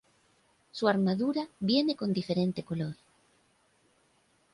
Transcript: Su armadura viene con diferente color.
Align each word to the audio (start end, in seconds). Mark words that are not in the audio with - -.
Su 0.71 0.87
armadura 0.87 1.47
viene 1.59 1.95
con 1.95 2.11
diferente 2.11 2.63
color. 2.63 2.95